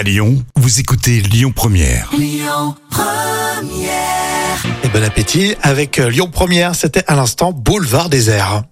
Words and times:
À 0.00 0.02
Lyon, 0.02 0.42
vous 0.56 0.80
écoutez 0.80 1.20
Lyon 1.20 1.52
Première. 1.54 2.08
Et 4.82 4.88
bon 4.88 5.04
appétit 5.04 5.54
avec 5.60 5.98
euh, 5.98 6.08
Lyon 6.08 6.30
Première. 6.32 6.74
C'était 6.74 7.04
à 7.06 7.14
l'instant 7.14 7.52
Boulevard 7.52 8.08
désert. 8.08 8.62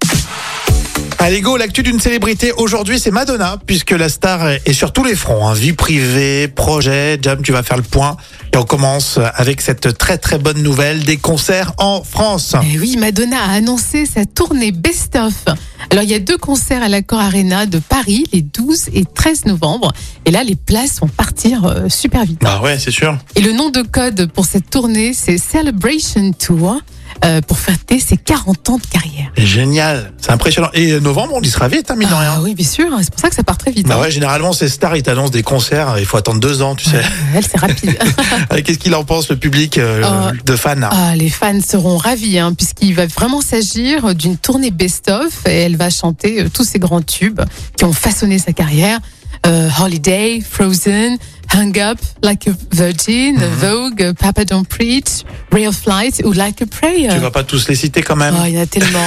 Allez 1.28 1.42
go, 1.42 1.58
l'actu 1.58 1.82
d'une 1.82 2.00
célébrité 2.00 2.52
aujourd'hui 2.52 2.98
c'est 2.98 3.10
Madonna 3.10 3.58
puisque 3.66 3.90
la 3.90 4.08
star 4.08 4.48
est 4.48 4.72
sur 4.72 4.94
tous 4.94 5.04
les 5.04 5.14
fronts, 5.14 5.46
hein. 5.46 5.52
vie 5.52 5.74
privée, 5.74 6.48
projet, 6.48 7.18
Jam 7.20 7.42
tu 7.42 7.52
vas 7.52 7.62
faire 7.62 7.76
le 7.76 7.82
point 7.82 8.16
et 8.54 8.56
on 8.56 8.64
commence 8.64 9.18
avec 9.34 9.60
cette 9.60 9.98
très 9.98 10.16
très 10.16 10.38
bonne 10.38 10.62
nouvelle 10.62 11.04
des 11.04 11.18
concerts 11.18 11.74
en 11.76 12.02
France. 12.02 12.56
Eh 12.62 12.78
oui, 12.78 12.96
Madonna 12.98 13.42
a 13.42 13.52
annoncé 13.52 14.06
sa 14.06 14.24
tournée 14.24 14.72
Best 14.72 15.16
of. 15.16 15.34
Alors, 15.90 16.02
il 16.02 16.10
y 16.10 16.14
a 16.14 16.18
deux 16.18 16.36
concerts 16.36 16.82
à 16.82 16.88
l'Accor 16.88 17.20
Arena 17.20 17.66
de 17.66 17.78
Paris, 17.78 18.24
les 18.32 18.42
12 18.42 18.88
et 18.94 19.04
13 19.04 19.46
novembre. 19.46 19.92
Et 20.24 20.30
là, 20.30 20.44
les 20.44 20.56
places 20.56 21.00
vont 21.00 21.08
partir 21.08 21.64
euh, 21.64 21.88
super 21.88 22.24
vite. 22.24 22.40
Ah 22.44 22.62
ouais, 22.62 22.78
c'est 22.78 22.90
sûr. 22.90 23.16
Et 23.36 23.40
le 23.40 23.52
nom 23.52 23.70
de 23.70 23.82
code 23.82 24.30
pour 24.32 24.44
cette 24.44 24.70
tournée, 24.70 25.12
c'est 25.14 25.38
Celebration 25.38 26.32
Tour, 26.32 26.80
euh, 27.24 27.40
pour 27.40 27.58
fêter 27.58 27.98
ses 28.00 28.16
40 28.16 28.70
ans 28.70 28.78
de 28.78 28.86
carrière. 28.86 29.30
Génial, 29.36 30.12
c'est 30.20 30.30
impressionnant. 30.30 30.68
Et 30.74 31.00
novembre, 31.00 31.32
on 31.34 31.40
y 31.40 31.48
sera 31.48 31.68
vite, 31.68 31.90
hein, 31.90 31.96
mine 31.96 32.08
de 32.08 32.14
Ah 32.14 32.20
rien. 32.32 32.40
oui, 32.42 32.54
bien 32.54 32.66
sûr, 32.66 32.86
c'est 33.00 33.10
pour 33.10 33.20
ça 33.20 33.28
que 33.28 33.34
ça 33.34 33.42
part 33.42 33.58
très 33.58 33.70
vite. 33.70 33.86
Bah 33.86 33.96
hein. 33.96 34.02
ouais, 34.02 34.10
généralement 34.10 34.52
ces 34.52 34.68
stars 34.68 34.96
ils 34.96 35.02
t'annoncent 35.02 35.32
des 35.32 35.42
concerts, 35.42 35.96
il 35.98 36.06
faut 36.06 36.16
attendre 36.16 36.40
deux 36.40 36.62
ans, 36.62 36.74
tu 36.74 36.88
sais. 36.88 37.00
Elle, 37.34 37.44
c'est 37.44 37.58
rapide. 37.58 37.98
Qu'est-ce 38.64 38.78
qu'il 38.78 38.94
en 38.94 39.04
pense 39.04 39.28
le 39.30 39.36
public 39.36 39.78
euh, 39.78 40.02
Euh, 40.04 40.32
de 40.44 40.56
fans 40.56 40.74
Ah, 40.90 41.14
les 41.16 41.28
fans 41.30 41.60
seront 41.60 41.96
ravis, 41.96 42.38
hein, 42.38 42.52
puisqu'il 42.54 42.94
va 42.94 43.06
vraiment 43.06 43.40
s'agir 43.40 44.14
d'une 44.14 44.36
tournée 44.36 44.70
best-of 44.70 45.46
et 45.46 45.60
elle 45.62 45.76
va 45.76 45.90
chanter 45.90 46.46
tous 46.52 46.64
ces 46.64 46.78
grands 46.78 47.02
tubes 47.02 47.40
qui 47.76 47.84
ont 47.84 47.92
façonné 47.92 48.38
sa 48.38 48.52
carrière. 48.52 48.98
Euh, 49.46 49.68
Holiday, 49.80 50.40
Frozen, 50.40 51.16
Hung 51.54 51.78
Up, 51.78 51.98
Like 52.22 52.48
a 52.48 52.52
Virgin, 52.72 53.36
Vogue, 53.60 54.12
Papa 54.18 54.44
Don't 54.44 54.64
Preach, 54.64 55.24
Ray 55.50 55.66
of 55.66 55.84
Light 55.86 56.22
ou 56.24 56.32
Like 56.32 56.62
a 56.62 56.66
Prayer. 56.66 57.08
Tu 57.12 57.18
vas 57.18 57.30
pas 57.30 57.44
tous 57.44 57.68
les 57.68 57.74
citer 57.74 58.02
quand 58.02 58.16
même 58.16 58.34
Oh, 58.38 58.44
il 58.46 58.54
y 58.54 58.58
en 58.58 58.62
a 58.62 58.66
tellement. 58.66 58.98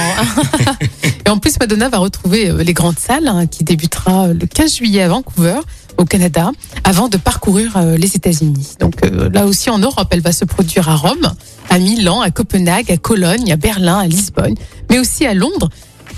et 1.26 1.28
en 1.28 1.38
plus, 1.38 1.58
Madonna 1.58 1.88
va 1.88 1.98
retrouver 1.98 2.50
euh, 2.50 2.62
les 2.62 2.72
grandes 2.72 2.98
salles 2.98 3.28
hein, 3.28 3.46
qui 3.46 3.64
débutera 3.64 4.28
euh, 4.28 4.34
le 4.34 4.46
15 4.46 4.76
juillet 4.76 5.02
à 5.02 5.08
Vancouver, 5.08 5.60
au 5.98 6.04
Canada, 6.04 6.50
avant 6.84 7.08
de 7.08 7.16
parcourir 7.16 7.76
euh, 7.76 7.96
les 7.96 8.16
États-Unis. 8.16 8.74
Donc 8.80 9.04
euh, 9.04 9.28
là 9.30 9.46
aussi 9.46 9.70
en 9.70 9.78
Europe, 9.78 10.08
elle 10.10 10.20
va 10.20 10.32
se 10.32 10.44
produire 10.44 10.88
à 10.88 10.96
Rome, 10.96 11.32
à 11.70 11.78
Milan, 11.78 12.20
à 12.20 12.30
Copenhague, 12.30 12.90
à 12.90 12.96
Cologne, 12.96 13.52
à 13.52 13.56
Berlin, 13.56 13.98
à 13.98 14.06
Lisbonne, 14.06 14.54
mais 14.90 14.98
aussi 14.98 15.26
à 15.26 15.34
Londres. 15.34 15.68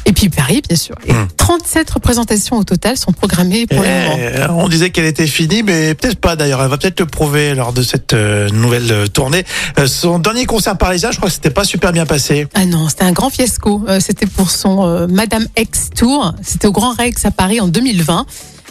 Et 0.06 0.12
puis 0.12 0.28
Paris, 0.28 0.62
bien 0.68 0.76
sûr. 0.76 0.94
Et 1.06 1.12
Hmm. 1.12 1.26
37 1.36 1.90
représentations 1.90 2.56
au 2.56 2.64
total 2.64 2.96
sont 2.96 3.12
programmées 3.12 3.66
pour 3.66 3.80
le 3.82 3.88
moment. 3.88 4.16
Eh, 4.18 4.50
on 4.50 4.68
disait 4.68 4.90
qu'elle 4.90 5.04
était 5.04 5.26
finie, 5.26 5.62
mais 5.62 5.94
peut-être 5.94 6.18
pas 6.18 6.36
d'ailleurs. 6.36 6.62
Elle 6.62 6.68
va 6.68 6.76
peut-être 6.78 7.00
le 7.00 7.06
prouver 7.06 7.54
lors 7.54 7.72
de 7.72 7.82
cette 7.82 8.12
euh, 8.14 8.48
nouvelle 8.50 8.90
euh, 8.90 9.06
tournée. 9.06 9.44
Euh, 9.78 9.86
son 9.86 10.18
dernier 10.18 10.46
concert 10.46 10.76
parisien, 10.76 11.10
je 11.10 11.16
crois 11.18 11.28
que 11.28 11.34
c'était 11.34 11.50
pas 11.50 11.64
super 11.64 11.92
bien 11.92 12.06
passé. 12.06 12.46
Ah 12.54 12.64
non, 12.66 12.88
c'était 12.88 13.04
un 13.04 13.12
grand 13.12 13.30
fiasco. 13.30 13.84
C'était 14.00 14.26
pour 14.26 14.50
son 14.50 15.06
Madame 15.08 15.46
X 15.56 15.90
Tour. 15.94 16.32
C'était 16.42 16.66
au 16.66 16.72
Grand 16.72 16.92
Rex 16.94 17.24
à 17.24 17.30
Paris 17.30 17.60
en 17.60 17.68
2020. 17.68 18.26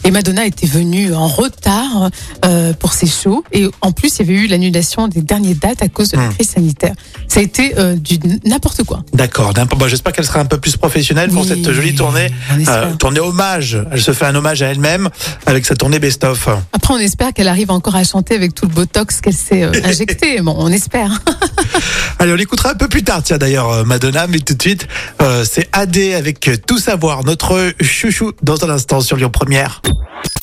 Et 0.06 0.12
Madonna 0.12 0.46
était 0.46 0.68
venue 0.68 1.14
en 1.14 1.28
retard 1.28 2.10
euh, 2.46 2.74
pour 2.74 2.94
ses 2.94 3.08
shows. 3.08 3.44
Et 3.52 3.68
en 3.82 3.92
plus, 3.92 4.20
il 4.20 4.26
y 4.28 4.30
avait 4.30 4.40
eu 4.42 4.48
l'annulation 4.48 5.08
des 5.08 5.22
dernières 5.22 5.56
dates 5.56 5.82
à 5.82 5.88
cause 5.90 6.10
de 6.10 6.18
la 6.18 6.24
Hmm. 6.28 6.34
crise 6.34 6.50
sanitaire. 6.50 6.94
Ça 7.28 7.40
a 7.40 7.44
été 7.44 7.74
euh, 7.78 7.96
du 7.96 8.20
n'importe 8.46 8.84
quoi. 8.84 9.04
D'accord. 9.14 9.54
bon, 9.54 9.88
J'espère 9.88 10.14
qu'elle 10.14 10.26
sera 10.26 10.40
un 10.40 10.46
peu 10.46 10.58
plus 10.58 10.78
professionnelle 10.78 11.30
pour 11.30 11.42
Oui, 11.44 11.48
cette 11.48 11.72
jolie 11.72 11.96
tournée. 11.96 12.30
Euh, 12.68 12.94
tournée 12.96 13.20
hommage. 13.20 13.78
Elle 13.92 14.02
se 14.02 14.12
fait 14.14 14.26
un 14.26 14.36
hommage 14.36 14.62
à 14.62 14.68
elle-même 14.68 15.10
avec 15.46 15.66
sa 15.66 15.76
tournée 15.76 16.00
best-of. 16.00 16.48
Après, 16.74 16.94
on 16.94 16.98
espère 16.98 17.34
qu'elle 17.34 17.48
arrive 17.48 17.72
encore 17.72 17.96
à 17.96 18.04
chanter 18.04 18.36
avec 18.36 18.54
tout 18.56 18.66
le 18.68 18.74
botox 18.74 19.22
qu'elle 19.22 19.34
s'est 19.34 19.64
injecté. 19.86 20.42
Bon, 20.42 20.56
on 20.58 20.68
espère. 20.72 21.22
Allez, 22.24 22.32
on 22.32 22.38
l'écoutera 22.38 22.72
un 22.72 22.76
peu 22.76 22.88
plus 22.88 23.04
tard, 23.04 23.22
tiens 23.22 23.38
d'ailleurs, 23.38 23.70
euh, 23.70 23.84
Madonna, 23.84 24.28
mais 24.28 24.40
tout 24.40 24.54
de 24.54 24.62
suite, 24.62 24.88
euh, 25.22 25.44
c'est 25.44 25.68
AD 25.74 25.98
avec 26.16 26.50
Tout 26.66 26.78
Savoir, 26.78 27.26
notre 27.26 27.74
chouchou 27.82 28.32
dans 28.42 28.64
un 28.64 28.70
instant 28.70 29.02
sur 29.02 29.18
Lyon 29.18 29.30
Première. 29.30 29.82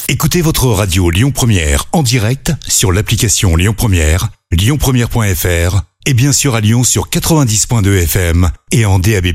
Écoutez 0.06 0.42
votre 0.42 0.66
radio 0.66 1.08
Lyon 1.08 1.30
Première 1.30 1.86
en 1.92 2.02
direct 2.02 2.52
sur 2.68 2.92
l'application 2.92 3.56
Lyon 3.56 3.72
Première, 3.74 4.28
lyonpremière.fr 4.50 5.80
et 6.04 6.12
bien 6.12 6.32
sûr 6.32 6.54
à 6.54 6.60
Lyon 6.60 6.84
sur 6.84 7.08
90.2 7.08 8.02
FM 8.02 8.50
et 8.72 8.84
en 8.84 8.98
DAB+. 8.98 9.28